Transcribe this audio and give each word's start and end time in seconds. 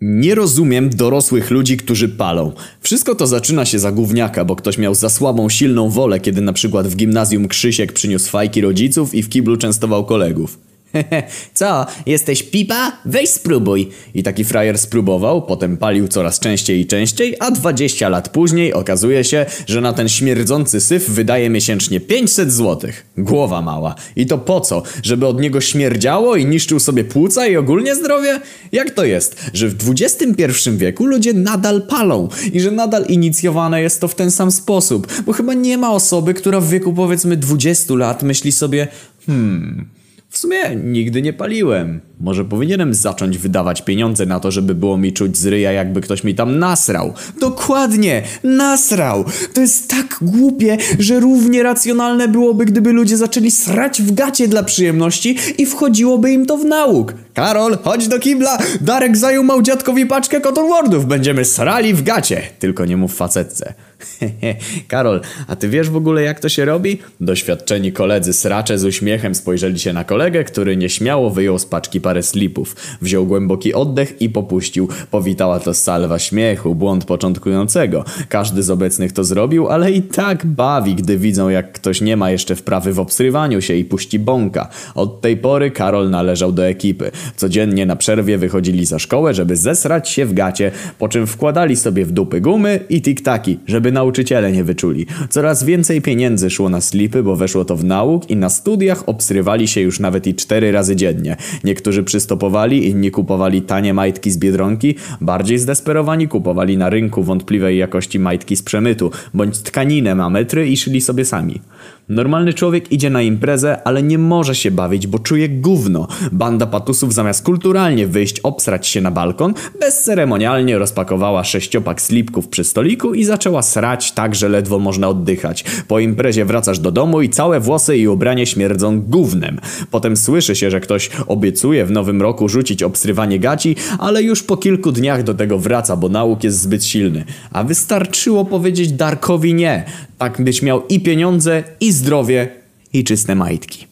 Nie 0.00 0.34
rozumiem 0.34 0.90
dorosłych 0.90 1.50
ludzi, 1.50 1.76
którzy 1.76 2.08
palą. 2.08 2.52
Wszystko 2.80 3.14
to 3.14 3.26
zaczyna 3.26 3.64
się 3.64 3.78
za 3.78 3.92
gówniaka, 3.92 4.44
bo 4.44 4.56
ktoś 4.56 4.78
miał 4.78 4.94
za 4.94 5.08
słabą, 5.08 5.48
silną 5.48 5.90
wolę, 5.90 6.20
kiedy 6.20 6.40
na 6.40 6.52
przykład 6.52 6.88
w 6.88 6.96
gimnazjum 6.96 7.48
Krzysiek 7.48 7.92
przyniósł 7.92 8.30
fajki 8.30 8.60
rodziców 8.60 9.14
i 9.14 9.22
w 9.22 9.28
kiblu 9.28 9.56
częstował 9.56 10.04
kolegów. 10.04 10.67
Co, 11.54 11.86
jesteś 12.06 12.42
pipa? 12.42 12.92
Weź 13.04 13.30
spróbuj. 13.30 13.88
I 14.14 14.22
taki 14.22 14.44
frajer 14.44 14.78
spróbował, 14.78 15.42
potem 15.42 15.76
palił 15.76 16.08
coraz 16.08 16.40
częściej 16.40 16.80
i 16.80 16.86
częściej, 16.86 17.36
a 17.40 17.50
20 17.50 18.08
lat 18.08 18.28
później 18.28 18.72
okazuje 18.72 19.24
się, 19.24 19.46
że 19.66 19.80
na 19.80 19.92
ten 19.92 20.08
śmierdzący 20.08 20.80
syf 20.80 21.10
wydaje 21.10 21.50
miesięcznie 21.50 22.00
500 22.00 22.52
złotych. 22.52 23.06
Głowa 23.18 23.62
mała. 23.62 23.94
I 24.16 24.26
to 24.26 24.38
po 24.38 24.60
co? 24.60 24.82
Żeby 25.02 25.26
od 25.26 25.40
niego 25.40 25.60
śmierdziało 25.60 26.36
i 26.36 26.46
niszczył 26.46 26.80
sobie 26.80 27.04
płuca 27.04 27.46
i 27.46 27.56
ogólnie 27.56 27.94
zdrowie? 27.94 28.40
Jak 28.72 28.90
to 28.90 29.04
jest, 29.04 29.50
że 29.52 29.68
w 29.68 29.90
XXI 29.90 30.70
wieku 30.70 31.06
ludzie 31.06 31.32
nadal 31.32 31.82
palą 31.82 32.28
i 32.52 32.60
że 32.60 32.70
nadal 32.70 33.04
inicjowane 33.08 33.82
jest 33.82 34.00
to 34.00 34.08
w 34.08 34.14
ten 34.14 34.30
sam 34.30 34.50
sposób? 34.50 35.22
Bo 35.26 35.32
chyba 35.32 35.54
nie 35.54 35.78
ma 35.78 35.90
osoby, 35.90 36.34
która 36.34 36.60
w 36.60 36.68
wieku 36.68 36.94
powiedzmy 36.94 37.36
20 37.36 37.94
lat 37.94 38.22
myśli 38.22 38.52
sobie 38.52 38.88
hmm... 39.26 39.97
W 40.28 40.38
sumie 40.38 40.76
nigdy 40.76 41.22
nie 41.22 41.32
paliłem. 41.32 42.00
Może 42.20 42.44
powinienem 42.44 42.94
zacząć 42.94 43.38
wydawać 43.38 43.82
pieniądze 43.82 44.26
na 44.26 44.40
to, 44.40 44.50
żeby 44.50 44.74
było 44.74 44.96
mi 44.96 45.12
czuć 45.12 45.36
z 45.36 45.46
ryja, 45.46 45.72
jakby 45.72 46.00
ktoś 46.00 46.24
mi 46.24 46.34
tam 46.34 46.58
nasrał. 46.58 47.14
Dokładnie! 47.40 48.22
Nasrał! 48.44 49.24
To 49.54 49.60
jest 49.60 49.90
tak 49.90 50.18
głupie, 50.22 50.76
że 50.98 51.20
równie 51.20 51.62
racjonalne 51.62 52.28
byłoby, 52.28 52.64
gdyby 52.64 52.92
ludzie 52.92 53.16
zaczęli 53.16 53.50
srać 53.50 54.02
w 54.02 54.14
gacie 54.14 54.48
dla 54.48 54.62
przyjemności 54.62 55.36
i 55.58 55.66
wchodziłoby 55.66 56.32
im 56.32 56.46
to 56.46 56.56
w 56.56 56.64
nauk. 56.64 57.14
Karol, 57.34 57.78
chodź 57.82 58.08
do 58.08 58.18
kibla! 58.18 58.58
Darek 58.80 59.16
zajął 59.16 59.62
dziadkowi 59.62 60.06
paczkę 60.06 60.40
Cotton 60.40 60.68
Wardów. 60.68 61.06
Będziemy 61.06 61.44
srali 61.44 61.94
w 61.94 62.02
gacie. 62.02 62.42
Tylko 62.58 62.84
nie 62.84 62.96
mów 62.96 63.16
facetce. 63.16 63.74
Karol, 64.88 65.20
a 65.46 65.56
ty 65.56 65.68
wiesz 65.68 65.90
w 65.90 65.96
ogóle 65.96 66.22
jak 66.22 66.40
to 66.40 66.48
się 66.48 66.64
robi? 66.64 66.98
Doświadczeni 67.20 67.92
koledzy 67.92 68.32
sracze 68.32 68.78
z 68.78 68.84
uśmiechem 68.84 69.34
spojrzeli 69.34 69.78
się 69.78 69.92
na 69.92 70.04
kolegę, 70.04 70.44
który 70.44 70.76
nieśmiało 70.76 71.30
wyjął 71.30 71.58
z 71.58 71.66
paczki 71.66 72.00
parę 72.08 72.22
slipów. 72.22 72.76
Wziął 73.02 73.26
głęboki 73.26 73.74
oddech 73.74 74.22
i 74.22 74.30
popuścił. 74.30 74.88
Powitała 75.10 75.60
to 75.60 75.74
salwa 75.74 76.18
śmiechu, 76.18 76.74
błąd 76.74 77.04
początkującego. 77.04 78.04
Każdy 78.28 78.62
z 78.62 78.70
obecnych 78.70 79.12
to 79.12 79.24
zrobił, 79.24 79.68
ale 79.68 79.92
i 79.92 80.02
tak 80.02 80.46
bawi, 80.46 80.94
gdy 80.94 81.18
widzą 81.18 81.48
jak 81.48 81.72
ktoś 81.72 82.00
nie 82.00 82.16
ma 82.16 82.30
jeszcze 82.30 82.56
wprawy 82.56 82.92
w 82.92 83.00
obsrywaniu 83.00 83.60
się 83.60 83.74
i 83.74 83.84
puści 83.84 84.18
bąka. 84.18 84.68
Od 84.94 85.20
tej 85.20 85.36
pory 85.36 85.70
Karol 85.70 86.10
należał 86.10 86.52
do 86.52 86.66
ekipy. 86.66 87.10
Codziennie 87.36 87.86
na 87.86 87.96
przerwie 87.96 88.38
wychodzili 88.38 88.86
za 88.86 88.98
szkołę, 88.98 89.34
żeby 89.34 89.56
zesrać 89.56 90.08
się 90.08 90.26
w 90.26 90.32
gacie, 90.32 90.70
po 90.98 91.08
czym 91.08 91.26
wkładali 91.26 91.76
sobie 91.76 92.04
w 92.04 92.12
dupy 92.12 92.40
gumy 92.40 92.80
i 92.88 93.02
tiktaki, 93.02 93.58
żeby 93.66 93.92
nauczyciele 93.92 94.52
nie 94.52 94.64
wyczuli. 94.64 95.06
Coraz 95.30 95.64
więcej 95.64 96.02
pieniędzy 96.02 96.50
szło 96.50 96.68
na 96.68 96.80
slipy, 96.80 97.22
bo 97.22 97.36
weszło 97.36 97.64
to 97.64 97.76
w 97.76 97.84
nauk 97.84 98.30
i 98.30 98.36
na 98.36 98.48
studiach 98.48 99.08
obsrywali 99.08 99.68
się 99.68 99.80
już 99.80 100.00
nawet 100.00 100.26
i 100.26 100.34
cztery 100.34 100.72
razy 100.72 100.96
dziennie. 100.96 101.36
Niektórzy 101.64 101.97
przystopowali, 102.02 102.88
inni 102.88 103.10
kupowali 103.10 103.62
tanie 103.62 103.94
majtki 103.94 104.30
z 104.30 104.38
Biedronki, 104.38 104.94
bardziej 105.20 105.58
zdesperowani 105.58 106.28
kupowali 106.28 106.76
na 106.76 106.90
rynku 106.90 107.22
wątpliwej 107.22 107.78
jakości 107.78 108.18
majtki 108.18 108.56
z 108.56 108.62
przemytu, 108.62 109.10
bądź 109.34 109.58
tkaninę 109.58 110.14
na 110.14 110.30
metry 110.30 110.68
i 110.68 110.76
szli 110.76 111.00
sobie 111.00 111.24
sami. 111.24 111.60
Normalny 112.08 112.54
człowiek 112.54 112.92
idzie 112.92 113.10
na 113.10 113.22
imprezę, 113.22 113.82
ale 113.84 114.02
nie 114.02 114.18
może 114.18 114.54
się 114.54 114.70
bawić, 114.70 115.06
bo 115.06 115.18
czuje 115.18 115.48
gówno. 115.48 116.08
Banda 116.32 116.66
patusów 116.66 117.14
zamiast 117.14 117.44
kulturalnie 117.44 118.06
wyjść 118.06 118.40
obsrać 118.40 118.86
się 118.86 119.00
na 119.00 119.10
balkon, 119.10 119.54
bezceremonialnie 119.80 120.78
rozpakowała 120.78 121.44
sześciopak 121.44 122.02
slipków 122.02 122.48
przy 122.48 122.64
stoliku 122.64 123.14
i 123.14 123.24
zaczęła 123.24 123.62
srać 123.62 124.12
tak, 124.12 124.34
że 124.34 124.48
ledwo 124.48 124.78
można 124.78 125.08
oddychać. 125.08 125.64
Po 125.88 125.98
imprezie 125.98 126.44
wracasz 126.44 126.78
do 126.78 126.92
domu 126.92 127.22
i 127.22 127.28
całe 127.28 127.60
włosy 127.60 127.96
i 127.96 128.08
ubranie 128.08 128.46
śmierdzą 128.46 129.00
gównem. 129.00 129.60
Potem 129.90 130.16
słyszy 130.16 130.56
się, 130.56 130.70
że 130.70 130.80
ktoś 130.80 131.10
obiecuje 131.26 131.86
w 131.88 131.90
nowym 131.90 132.22
roku 132.22 132.48
rzucić 132.48 132.82
obsrywanie 132.82 133.38
gaci, 133.38 133.76
ale 133.98 134.22
już 134.22 134.42
po 134.42 134.56
kilku 134.56 134.92
dniach 134.92 135.22
do 135.22 135.34
tego 135.34 135.58
wraca, 135.58 135.96
bo 135.96 136.08
nauk 136.08 136.44
jest 136.44 136.60
zbyt 136.60 136.84
silny. 136.84 137.24
A 137.52 137.64
wystarczyło 137.64 138.44
powiedzieć 138.44 138.92
Darkowi 138.92 139.54
nie. 139.54 139.84
Tak 140.18 140.42
byś 140.42 140.62
miał 140.62 140.86
i 140.86 141.00
pieniądze, 141.00 141.64
i 141.80 141.92
zdrowie, 141.92 142.48
i 142.92 143.04
czyste 143.04 143.34
majtki. 143.34 143.87